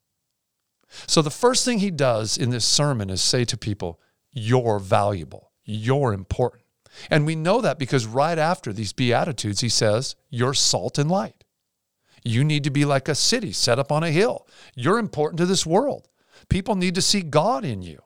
[1.07, 4.01] So the first thing he does in this sermon is say to people,
[4.33, 5.53] You're valuable.
[5.65, 6.65] You're important.
[7.11, 11.44] And we know that because right after these Beatitudes, he says, You're salt and light.
[12.25, 14.47] You need to be like a city set up on a hill.
[14.75, 16.09] You're important to this world.
[16.49, 18.01] People need to see God in you.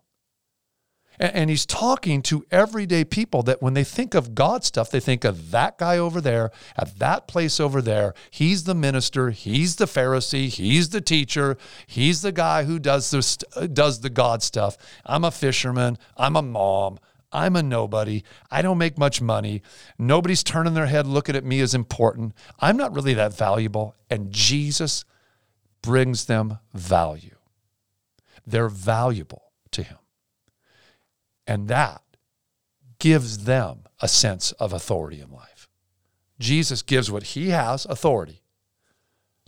[1.20, 5.24] And, he's talking to everyday people that when they think of God stuff, they think
[5.24, 8.14] of that guy over there at that place over there.
[8.30, 13.38] He's the minister, he's the Pharisee, he's the teacher, he's the guy who does this
[13.56, 14.76] uh, does the God stuff.
[15.04, 18.22] I'm a fisherman, I'm a mom, I'm a nobody.
[18.50, 19.62] I don't make much money.
[19.98, 22.32] Nobody's turning their head looking at me as important.
[22.58, 23.94] I'm not really that valuable.
[24.08, 25.04] And Jesus
[25.82, 27.36] brings them value.
[28.46, 29.98] They're valuable to him.
[31.46, 32.02] And that
[32.98, 35.68] gives them a sense of authority in life.
[36.38, 38.42] Jesus gives what he has authority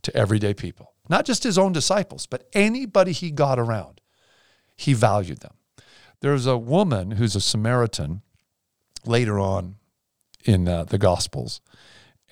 [0.03, 4.01] to everyday people, not just his own disciples, but anybody he got around.
[4.77, 5.55] He valued them.
[6.21, 8.23] There's a woman who's a Samaritan
[9.05, 9.77] later on
[10.45, 11.61] in uh, the Gospels,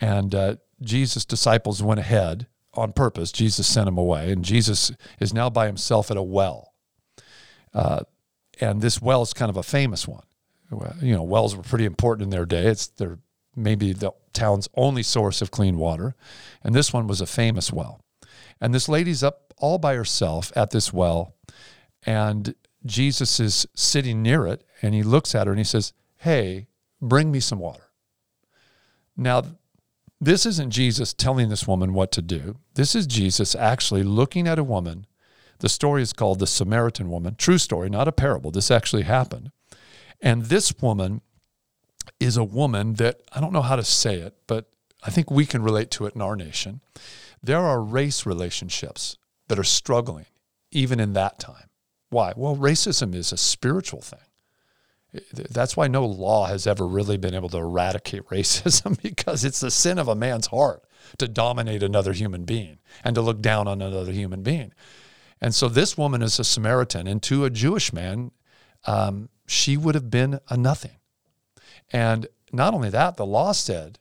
[0.01, 3.33] and uh, Jesus' disciples went ahead on purpose.
[3.33, 6.75] Jesus sent them away, and Jesus is now by himself at a well.
[7.75, 8.01] Uh,
[8.61, 10.25] and this well is kind of a famous one.
[11.01, 12.67] You know, wells were pretty important in their day.
[12.67, 13.19] It's their
[13.57, 16.15] maybe the town's only source of clean water,
[16.63, 18.05] and this one was a famous well.
[18.61, 21.35] And this lady's up all by herself at this well,
[22.05, 22.55] and
[22.89, 26.69] Jesus is sitting near it, and he looks at her and he says, "Hey,
[27.01, 27.91] bring me some water."
[29.17, 29.43] Now,
[30.21, 32.59] this isn't Jesus telling this woman what to do.
[32.75, 35.07] This is Jesus actually looking at a woman
[35.61, 37.35] the story is called The Samaritan Woman.
[37.35, 38.51] True story, not a parable.
[38.51, 39.51] This actually happened.
[40.21, 41.21] And this woman
[42.21, 44.71] is a woman that I don't know how to say it, but
[45.03, 46.81] I think we can relate to it in our nation.
[47.43, 49.17] There are race relationships
[49.49, 50.27] that are struggling
[50.71, 51.68] even in that time.
[52.11, 52.33] Why?
[52.37, 54.21] Well, racism is a spiritual thing.
[55.33, 59.71] That's why no law has ever really been able to eradicate racism because it's the
[59.71, 60.85] sin of a man's heart
[61.19, 64.73] to dominate another human being and to look down on another human being.
[65.41, 68.33] And so this woman is a Samaritan, and to a Jewish man,
[68.87, 70.97] um, she would have been a nothing.
[71.93, 73.99] And not only that, the law said,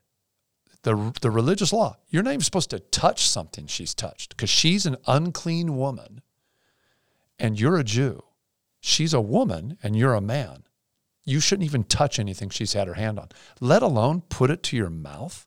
[0.81, 4.85] the, the religious law, you're not even supposed to touch something she's touched because she's
[4.85, 6.21] an unclean woman
[7.39, 8.23] and you're a Jew.
[8.79, 10.63] She's a woman and you're a man.
[11.25, 14.77] You shouldn't even touch anything she's had her hand on, let alone put it to
[14.77, 15.45] your mouth.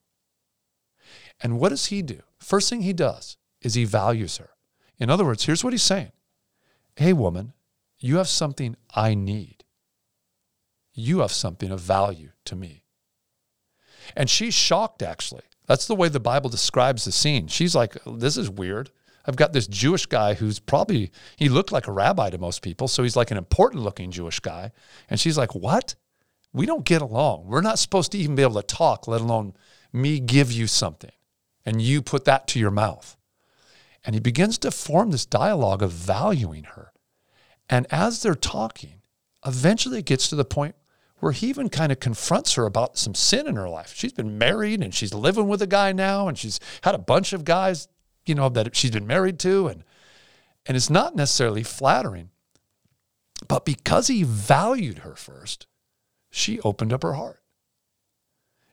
[1.42, 2.20] And what does he do?
[2.38, 4.50] First thing he does is he values her.
[4.98, 6.12] In other words, here's what he's saying
[6.96, 7.55] Hey, woman,
[7.98, 9.64] you have something I need.
[10.92, 12.85] You have something of value to me.
[14.16, 15.44] And she's shocked, actually.
[15.66, 17.46] That's the way the Bible describes the scene.
[17.46, 18.90] She's like, This is weird.
[19.26, 22.88] I've got this Jewish guy who's probably, he looked like a rabbi to most people.
[22.88, 24.72] So he's like an important looking Jewish guy.
[25.09, 25.94] And she's like, What?
[26.52, 27.46] We don't get along.
[27.46, 29.54] We're not supposed to even be able to talk, let alone
[29.92, 31.12] me give you something
[31.64, 33.16] and you put that to your mouth.
[34.04, 36.92] And he begins to form this dialogue of valuing her.
[37.68, 39.02] And as they're talking,
[39.46, 40.74] eventually it gets to the point
[41.18, 43.92] where he even kind of confronts her about some sin in her life.
[43.94, 47.33] She's been married and she's living with a guy now and she's had a bunch
[47.33, 47.88] of guys,
[48.31, 49.85] you know, that she's been married to and
[50.66, 52.31] and it's not necessarily flattering.
[53.49, 55.66] But because he valued her first,
[56.31, 57.43] she opened up her heart.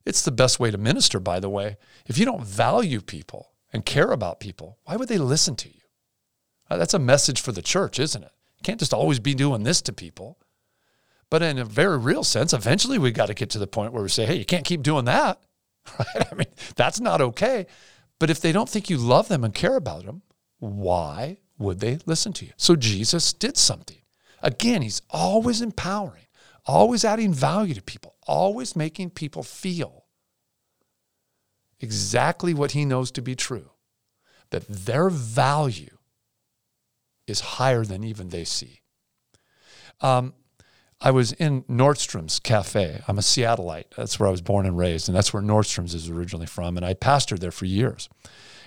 [0.05, 1.77] It's the best way to minister, by the way.
[2.05, 5.81] If you don't value people and care about people, why would they listen to you?
[6.69, 8.31] Uh, that's a message for the church, isn't it?
[8.57, 10.37] You can't just always be doing this to people.
[11.29, 14.03] But in a very real sense, eventually we got to get to the point where
[14.03, 15.41] we say, hey, you can't keep doing that.
[15.97, 16.27] Right?
[16.31, 17.65] I mean, that's not okay.
[18.19, 20.23] But if they don't think you love them and care about them,
[20.59, 22.51] why would they listen to you?
[22.57, 24.01] So Jesus did something.
[24.41, 26.27] Again, he's always empowering,
[26.65, 30.05] always adding value to people, always making people feel
[31.79, 33.71] exactly what he knows to be true
[34.49, 35.97] that their value
[37.27, 38.81] is higher than even they see.
[40.01, 40.33] Um,
[40.99, 43.01] I was in Nordstrom's cafe.
[43.07, 43.91] I'm a Seattleite.
[43.95, 46.75] That's where I was born and raised, and that's where Nordstrom's is originally from.
[46.75, 48.09] And I pastored there for years.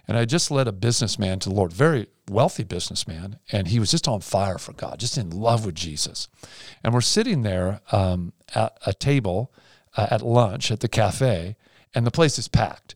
[0.06, 3.90] And I just led a businessman to the Lord, very wealthy businessman, and he was
[3.90, 6.28] just on fire for God, just in love with Jesus.
[6.82, 9.52] And we're sitting there um, at a table
[9.96, 11.56] uh, at lunch at the cafe,
[11.94, 12.94] and the place is packed.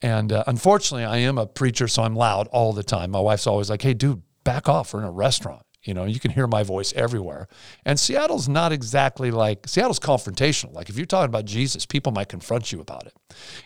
[0.00, 3.10] And uh, unfortunately, I am a preacher, so I'm loud all the time.
[3.10, 4.94] My wife's always like, hey, dude, back off.
[4.94, 5.65] We're in a restaurant.
[5.86, 7.48] You know, you can hear my voice everywhere.
[7.84, 10.72] And Seattle's not exactly like Seattle's confrontational.
[10.72, 13.14] Like if you're talking about Jesus, people might confront you about it.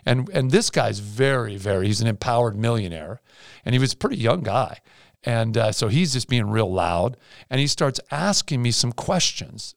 [0.04, 3.20] And and this guy's very, very he's an empowered millionaire,
[3.64, 4.78] and he was a pretty young guy.
[5.24, 7.16] And uh, so he's just being real loud,
[7.50, 9.74] and he starts asking me some questions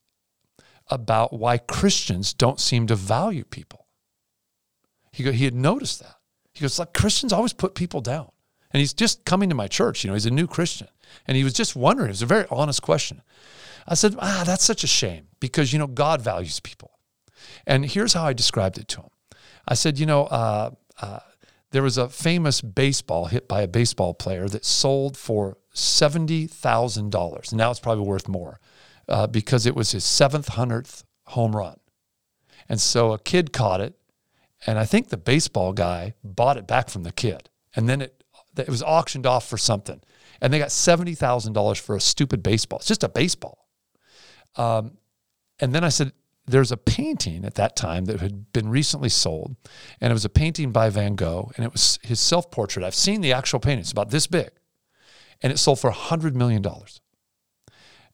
[0.87, 3.87] about why Christians don't seem to value people.
[5.11, 6.15] He go, he had noticed that.
[6.53, 8.29] He goes, like Christians always put people down.
[8.73, 10.03] And he's just coming to my church.
[10.03, 10.87] You know, he's a new Christian.
[11.27, 12.09] And he was just wondering.
[12.09, 13.21] It was a very honest question.
[13.87, 16.91] I said, ah, that's such a shame because, you know, God values people.
[17.67, 19.09] And here's how I described it to him
[19.67, 21.19] I said, you know, uh, uh,
[21.71, 27.51] there was a famous baseball hit by a baseball player that sold for $70,000.
[27.51, 28.59] And now it's probably worth more
[29.07, 31.79] uh, because it was his seventh, hundredth home run.
[32.69, 33.95] And so a kid caught it.
[34.65, 37.49] And I think the baseball guy bought it back from the kid.
[37.75, 38.22] And then it,
[38.57, 40.01] it was auctioned off for something
[40.43, 42.79] and they got $70,000 for a stupid baseball.
[42.79, 43.65] It's just a baseball.
[44.57, 44.97] Um,
[45.59, 46.11] and then I said,
[46.45, 49.55] there's a painting at that time that had been recently sold,
[50.01, 52.85] and it was a painting by Van Gogh, and it was his self portrait.
[52.85, 54.49] I've seen the actual painting, it's about this big,
[55.41, 56.61] and it sold for $100 million.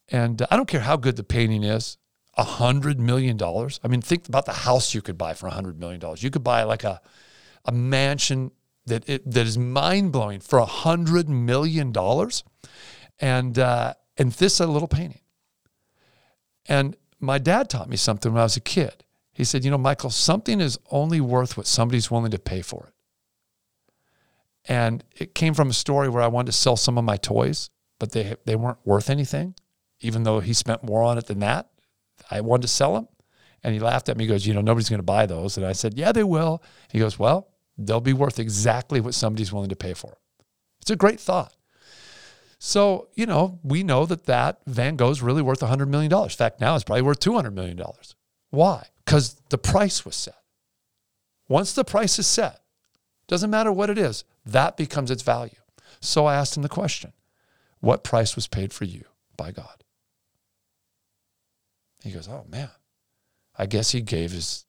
[0.10, 1.98] And uh, I don't care how good the painting is,
[2.38, 3.40] a $100 million.
[3.42, 6.00] I mean, think about the house you could buy for a $100 million.
[6.18, 7.02] You could buy like a,
[7.66, 8.52] a mansion
[8.90, 12.44] that it, that is mind blowing for a hundred million dollars,
[13.20, 15.22] and uh, and this is a little painting.
[16.68, 19.04] And my dad taught me something when I was a kid.
[19.34, 22.88] He said, "You know, Michael, something is only worth what somebody's willing to pay for
[22.88, 22.94] it."
[24.66, 27.70] And it came from a story where I wanted to sell some of my toys,
[28.00, 29.56] but they they weren't worth anything,
[30.02, 31.70] even though he spent more on it than that.
[32.30, 33.08] I wanted to sell them.
[33.64, 34.24] And he laughed at me.
[34.24, 35.58] He goes, You know, nobody's going to buy those.
[35.58, 36.64] And I said, Yeah, they will.
[36.92, 37.50] He goes, Well,
[37.88, 40.18] they'll be worth exactly what somebody's willing to pay for.
[40.82, 41.54] It's a great thought.
[42.60, 46.12] So, you know, we know that that Van Gogh's really worth $100 million.
[46.12, 47.82] In fact, now it's probably worth $200 million.
[48.50, 48.88] Why?
[49.06, 50.36] Because the price was set.
[51.48, 52.60] Once the price is set,
[53.28, 55.56] doesn't matter what it is, that becomes its value.
[56.02, 57.14] So I asked him the question
[57.80, 59.06] What price was paid for you
[59.38, 59.84] by God?
[62.04, 62.70] He goes, Oh, man,
[63.58, 64.66] I guess he gave his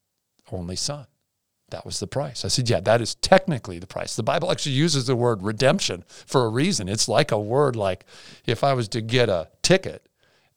[0.53, 1.07] only son.
[1.71, 2.45] That was the price.
[2.45, 4.17] I said, Yeah, that is technically the price.
[4.17, 6.89] The Bible actually uses the word redemption for a reason.
[6.89, 8.05] It's like a word like
[8.47, 10.09] if I was to get a ticket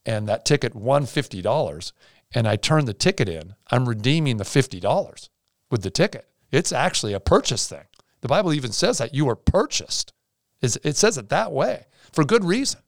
[0.06, 1.91] and that ticket won $50
[2.34, 5.30] and I turn the ticket in, I'm redeeming the $50
[5.69, 6.28] with the ticket.
[6.52, 7.86] It's actually a purchase thing.
[8.21, 10.13] The Bible even says that you are purchased.
[10.62, 12.80] It says it that way for good reason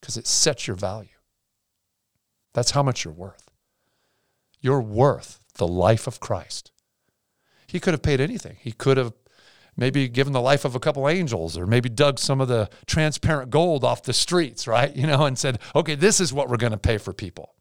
[0.00, 1.08] because it sets your value.
[2.54, 3.50] That's how much you're worth.
[4.60, 6.72] You're worth the life of Christ
[7.70, 8.56] he could have paid anything.
[8.60, 9.12] He could have
[9.76, 13.50] maybe given the life of a couple angels or maybe dug some of the transparent
[13.50, 14.94] gold off the streets, right?
[15.00, 17.54] You know, and said, okay, this is what we're going to pay for people.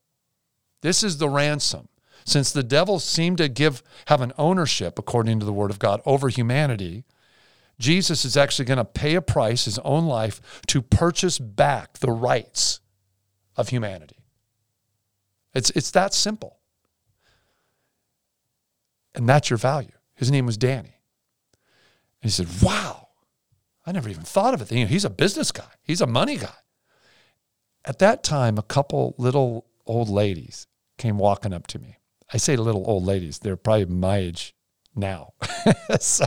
[0.82, 1.88] This is the ransom.
[2.26, 6.01] Since the devil seemed to give have an ownership, according to the word of God,
[6.05, 7.05] over humanity,
[7.80, 12.12] Jesus is actually going to pay a price, his own life, to purchase back the
[12.12, 12.82] rights
[13.55, 14.18] of humanity.
[15.53, 16.57] It's, it's that simple.
[19.16, 19.99] And that's your value.
[20.20, 20.99] His name was Danny.
[22.22, 23.07] And he said, Wow,
[23.86, 24.70] I never even thought of it.
[24.70, 26.53] You know, he's a business guy, he's a money guy.
[27.86, 30.67] At that time, a couple little old ladies
[30.97, 31.99] came walking up to me.
[32.34, 34.53] I say little old ladies, they're probably my age
[34.93, 35.36] now.
[36.01, 36.26] so,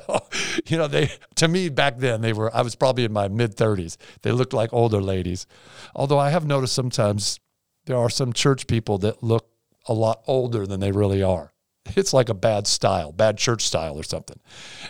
[0.67, 3.57] you know, they to me back then they were I was probably in my mid
[3.57, 3.99] 30s.
[4.23, 5.47] They looked like older ladies.
[5.95, 7.41] Although I have noticed sometimes
[7.85, 9.51] there are some church people that look
[9.87, 11.52] a lot older than they really are.
[11.97, 14.39] It's like a bad style, bad church style or something.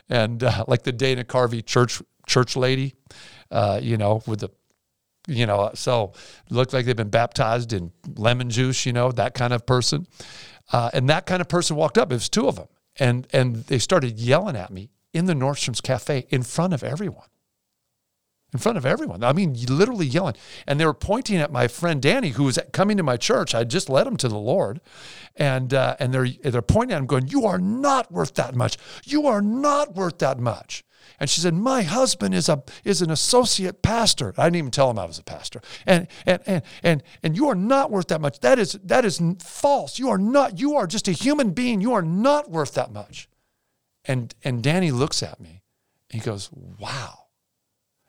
[0.08, 2.94] And uh, like the Dana Carvey church church lady,
[3.50, 4.50] uh, you know, with the
[5.26, 6.12] you know, so
[6.50, 10.06] looked like they've been baptized in lemon juice, you know, that kind of person.
[10.72, 12.10] Uh, and that kind of person walked up.
[12.10, 12.68] It was two of them
[12.98, 17.26] and and they started yelling at me in the Nordstrom's cafe in front of everyone.
[18.52, 19.24] In front of everyone.
[19.24, 20.34] I mean, literally yelling.
[20.66, 23.54] And they were pointing at my friend Danny, who was coming to my church.
[23.54, 24.80] I just led him to the Lord.
[25.36, 28.76] And, uh, and they're, they're pointing at him, going, You are not worth that much.
[29.04, 30.84] You are not worth that much.
[31.18, 34.34] And she said, My husband is a is an associate pastor.
[34.36, 35.60] I didn't even tell him I was a pastor.
[35.86, 38.40] And and and and and you are not worth that much.
[38.40, 39.98] That is that is false.
[39.98, 41.80] You are not, you are just a human being.
[41.80, 43.28] You are not worth that much.
[44.04, 45.62] And and Danny looks at me
[46.12, 47.21] he goes, Wow.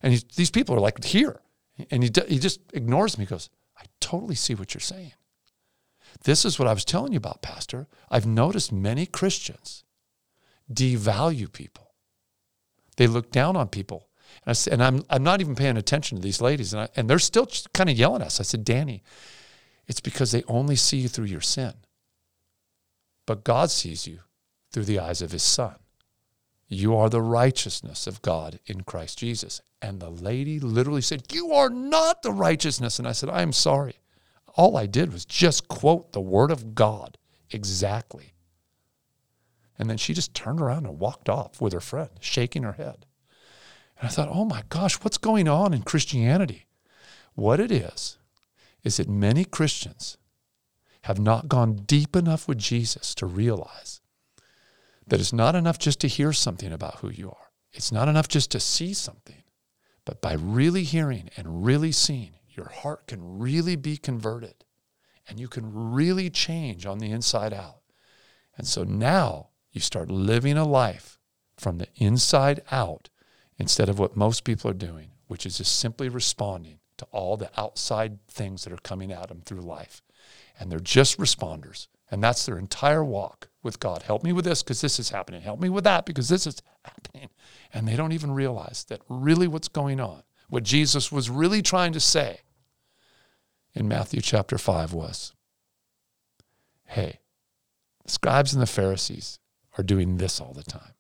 [0.04, 1.42] And he, these people are like here.
[1.90, 3.24] And he, he just ignores me.
[3.26, 5.14] He goes, I totally see what you're saying.
[6.24, 7.88] This is what I was telling you about, Pastor.
[8.12, 9.84] I've noticed many Christians
[10.72, 11.94] devalue people.
[12.98, 14.10] They look down on people.
[14.46, 16.74] And, I, and I'm, I'm not even paying attention to these ladies.
[16.74, 18.40] And, I, and they're still kind of yelling at us.
[18.40, 19.04] I said, Danny,
[19.88, 21.74] it's because they only see you through your sin.
[23.26, 24.20] But God sees you
[24.72, 25.76] through the eyes of his son.
[26.74, 29.62] You are the righteousness of God in Christ Jesus.
[29.82, 33.00] And the lady literally said, You are not the righteousness.
[33.00, 33.98] And I said, I am sorry.
[34.56, 37.18] All I did was just quote the word of God
[37.50, 38.34] exactly.
[39.78, 43.06] And then she just turned around and walked off with her friend, shaking her head.
[44.00, 46.68] And I thought, oh my gosh, what's going on in Christianity?
[47.34, 48.18] What it is,
[48.84, 50.18] is that many Christians
[51.04, 54.02] have not gone deep enough with Jesus to realize
[55.08, 57.52] that it's not enough just to hear something about who you are.
[57.72, 59.44] It's not enough just to see something,
[60.06, 64.64] but by really hearing and really seeing, your heart can really be converted
[65.28, 67.80] and you can really change on the inside out.
[68.58, 71.20] And so now you start living a life
[71.58, 73.10] from the inside out
[73.58, 77.50] instead of what most people are doing, which is just simply responding to all the
[77.58, 80.02] outside things that are coming at them through life.
[80.60, 81.88] And they're just responders.
[82.12, 84.04] And that's their entire walk with God.
[84.04, 85.42] Help me with this because this is happening.
[85.42, 87.30] Help me with that because this is happening.
[87.74, 91.94] And they don't even realize that really what's going on, what Jesus was really trying
[91.94, 92.42] to say
[93.74, 95.34] in Matthew chapter 5 was
[96.86, 97.20] hey,
[98.06, 99.40] the scribes and the Pharisees,
[99.78, 100.94] are doing this all the time.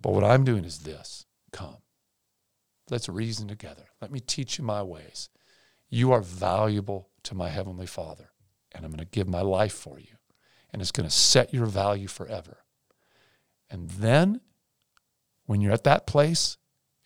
[0.00, 1.76] But what I'm doing is this come.
[2.88, 3.88] Let's reason together.
[4.00, 5.28] Let me teach you my ways.
[5.88, 8.30] You are valuable to my Heavenly Father,
[8.72, 10.15] and I'm going to give my life for you,
[10.72, 12.58] and it's going to set your value forever.
[13.70, 14.40] And then,
[15.46, 16.56] when you're at that place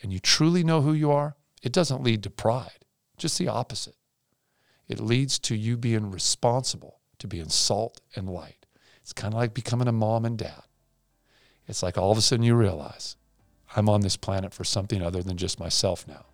[0.03, 2.85] and you truly know who you are, it doesn't lead to pride,
[3.17, 3.97] just the opposite.
[4.89, 8.67] It leads to you being responsible to being salt and light.
[9.03, 10.63] It's kind of like becoming a mom and dad.
[11.69, 13.17] It's like all of a sudden you realize
[13.77, 16.27] I'm on this planet for something other than just myself now.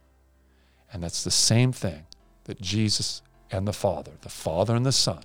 [0.92, 2.06] And that's the same thing
[2.44, 3.20] that Jesus
[3.50, 5.22] and the Father, the Father and the Son,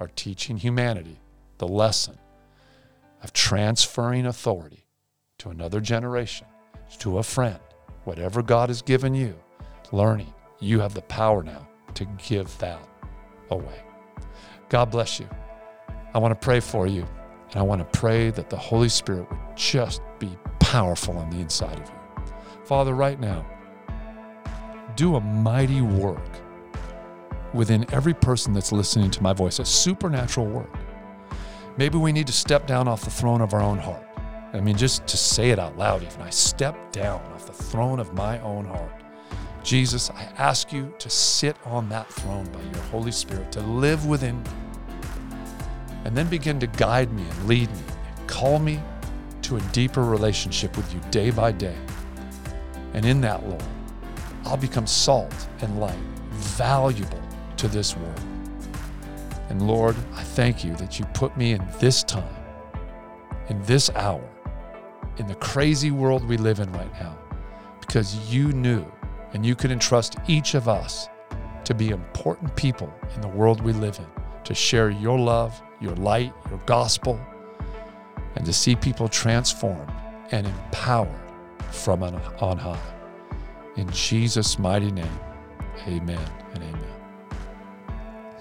[0.00, 1.20] are teaching humanity
[1.62, 2.18] the lesson
[3.22, 4.84] of transferring authority
[5.38, 6.44] to another generation,
[6.98, 7.60] to a friend,
[8.02, 9.38] whatever God has given you,
[9.92, 12.80] learning you have the power now to give that
[13.50, 13.80] away.
[14.70, 15.28] God bless you.
[16.12, 17.06] I want to pray for you.
[17.52, 21.38] And I want to pray that the Holy Spirit would just be powerful on the
[21.38, 22.34] inside of you.
[22.64, 23.46] Father, right now,
[24.96, 26.28] do a mighty work
[27.54, 30.76] within every person that's listening to my voice, a supernatural work.
[31.76, 34.06] Maybe we need to step down off the throne of our own heart.
[34.52, 37.98] I mean, just to say it out loud, even I step down off the throne
[37.98, 39.02] of my own heart.
[39.62, 44.06] Jesus, I ask you to sit on that throne by your Holy Spirit, to live
[44.06, 44.50] within me
[46.04, 47.82] and then begin to guide me and lead me
[48.16, 48.80] and call me
[49.42, 51.76] to a deeper relationship with you day by day.
[52.94, 53.62] And in that, Lord,
[54.44, 55.98] I'll become salt and light,
[56.30, 57.22] valuable
[57.56, 58.20] to this world.
[59.52, 62.34] And Lord, I thank you that you put me in this time,
[63.48, 64.28] in this hour,
[65.18, 67.16] in the crazy world we live in right now,
[67.78, 68.84] because you knew
[69.32, 71.08] and you could entrust each of us
[71.62, 75.96] to be important people in the world we live in, to share your love your
[75.96, 77.20] light, your gospel,
[78.36, 79.90] and to see people transformed
[80.30, 81.10] and empowered
[81.70, 82.78] from on high.
[83.76, 85.20] In Jesus' mighty name,
[85.86, 86.24] amen
[86.54, 86.81] and amen.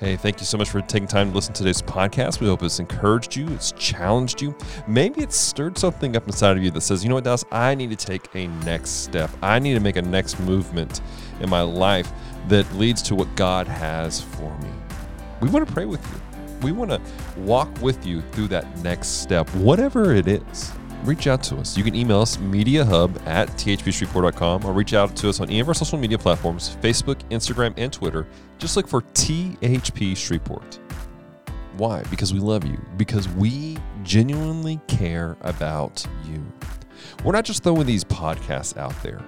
[0.02, 2.40] Hey, thank you so much for taking time to listen to today's podcast.
[2.40, 4.56] We hope it's encouraged you, it's challenged you.
[4.88, 7.76] Maybe it's stirred something up inside of you that says, you know what, Dallas, I
[7.76, 9.30] need to take a next step.
[9.44, 11.02] I need to make a next movement
[11.40, 12.12] in my life
[12.48, 14.72] that leads to what God has for me.
[15.40, 16.20] We want to pray with you.
[16.64, 17.00] We want to
[17.38, 20.74] walk with you through that next step, whatever it is
[21.04, 21.78] reach out to us.
[21.78, 25.68] You can email us mediahub at thpshreveport.com or reach out to us on any of
[25.68, 28.28] our social media platforms Facebook, Instagram, and Twitter.
[28.58, 30.80] Just look for THP Shreveport.
[31.78, 32.04] Why?
[32.04, 36.44] Because we love you, because we genuinely care about you.
[37.24, 39.22] We're not just throwing these podcasts out there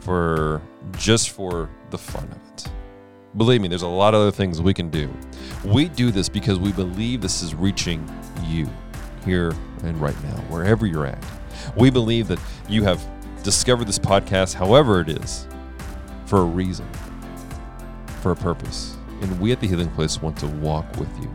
[0.00, 0.60] for
[0.98, 2.70] just for the fun of it.
[3.36, 5.12] Believe me, there's a lot of other things we can do.
[5.64, 8.08] We do this because we believe this is reaching
[8.44, 8.68] you
[9.24, 9.52] here
[9.86, 11.24] and right now, wherever you're at.
[11.76, 13.04] We believe that you have
[13.42, 15.46] discovered this podcast, however it is,
[16.26, 16.88] for a reason,
[18.20, 18.96] for a purpose.
[19.22, 21.32] And we at the Healing Place want to walk with you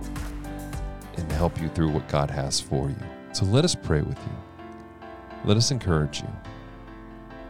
[1.17, 2.95] and help you through what God has for you.
[3.33, 5.07] So let us pray with you.
[5.45, 6.29] Let us encourage you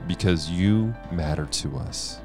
[0.07, 2.19] because you matter to us.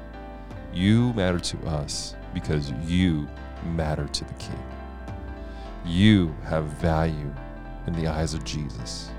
[0.73, 3.27] You matter to us because you
[3.65, 4.63] matter to the King.
[5.85, 7.33] You have value
[7.87, 9.09] in the eyes of Jesus.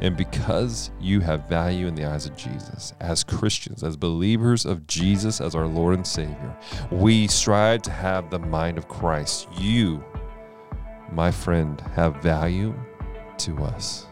[0.00, 4.86] And because you have value in the eyes of Jesus, as Christians, as believers of
[4.86, 6.56] Jesus as our Lord and Savior,
[6.90, 9.48] we strive to have the mind of Christ.
[9.58, 10.02] You,
[11.12, 12.74] my friend, have value
[13.38, 14.06] to us.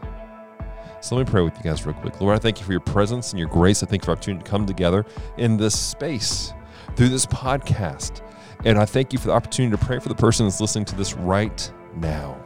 [1.01, 2.21] So let me pray with you guys real quick.
[2.21, 3.83] Lord, I thank you for your presence and your grace.
[3.83, 6.53] I thank you for our opportunity to come together in this space
[6.97, 8.23] through this podcast.
[8.65, 10.97] And I thank you for the opportunity to pray for the person that's listening to
[10.97, 12.43] this right now.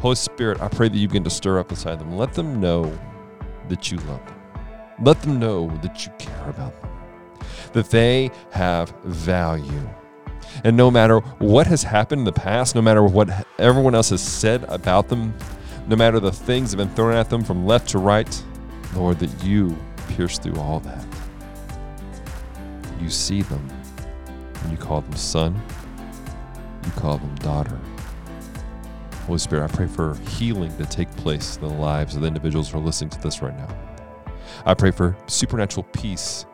[0.00, 2.16] Holy Spirit, I pray that you begin to stir up inside them.
[2.16, 2.90] Let them know
[3.68, 4.40] that you love them.
[5.02, 6.90] Let them know that you care about them,
[7.74, 9.88] that they have value.
[10.64, 14.22] And no matter what has happened in the past, no matter what everyone else has
[14.22, 15.34] said about them,
[15.86, 18.42] no matter the things that have been thrown at them from left to right,
[18.94, 19.76] Lord, that you
[20.08, 21.04] pierce through all that.
[23.00, 23.68] You see them,
[24.62, 25.60] and you call them son,
[26.84, 27.78] you call them daughter.
[29.26, 32.70] Holy Spirit, I pray for healing to take place in the lives of the individuals
[32.70, 33.68] who are listening to this right now.
[34.64, 36.46] I pray for supernatural peace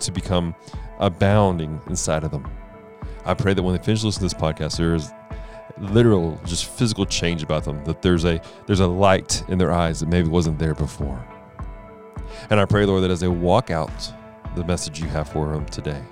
[0.00, 0.54] to become
[0.98, 2.50] abounding inside of them.
[3.24, 5.12] I pray that when they finish listening to this podcast, there is
[5.78, 7.84] literal, just physical change about them.
[7.84, 11.24] That there's a there's a light in their eyes that maybe wasn't there before.
[12.50, 14.12] And I pray, Lord, that as they walk out
[14.56, 16.02] the message you have for them today,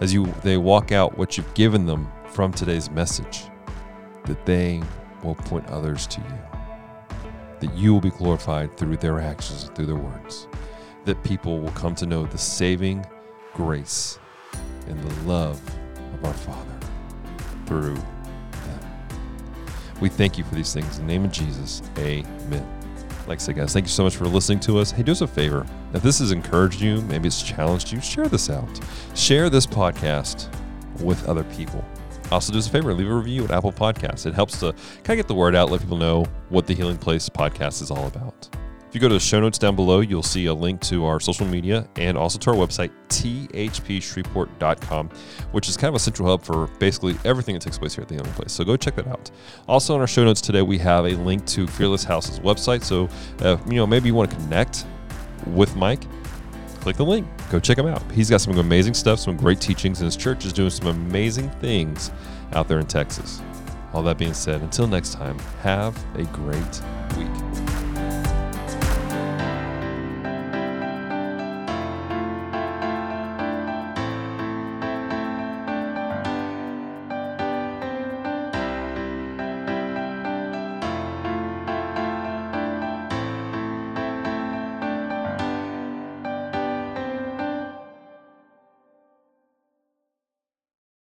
[0.00, 3.44] as you they walk out what you've given them from today's message,
[4.24, 4.82] that they
[5.22, 6.38] will point others to you.
[7.60, 10.48] That you will be glorified through their actions and through their words.
[11.04, 13.04] That people will come to know the saving
[13.54, 14.18] grace
[14.86, 15.60] and the love
[16.14, 16.78] of our Father
[17.66, 18.80] through them.
[20.00, 20.98] We thank you for these things.
[20.98, 22.66] In the name of Jesus, amen.
[23.26, 24.90] Like I said, guys, thank you so much for listening to us.
[24.90, 25.66] Hey, do us a favor.
[25.92, 28.80] If this has encouraged you, maybe it's challenged you, share this out.
[29.14, 30.48] Share this podcast
[31.00, 31.84] with other people.
[32.30, 34.26] Also, do us a favor and leave a review at Apple Podcasts.
[34.26, 34.72] It helps to
[35.02, 37.90] kind of get the word out, let people know what the Healing Place podcast is
[37.90, 38.48] all about.
[38.88, 41.20] If you go to the show notes down below, you'll see a link to our
[41.20, 45.10] social media and also to our website, thpshreveport.com,
[45.52, 48.08] which is kind of a central hub for basically everything that takes place here at
[48.08, 48.50] the Healing Place.
[48.50, 49.30] So go check that out.
[49.66, 52.82] Also, in our show notes today, we have a link to Fearless House's website.
[52.82, 53.10] So,
[53.40, 54.86] uh, you know, maybe you want to connect
[55.48, 56.04] with Mike
[56.80, 57.26] click the link.
[57.50, 58.02] Go check him out.
[58.12, 61.50] He's got some amazing stuff, some great teachings, and his church is doing some amazing
[61.60, 62.10] things
[62.52, 63.42] out there in Texas.
[63.92, 66.82] All that being said, until next time, have a great
[67.16, 67.87] week.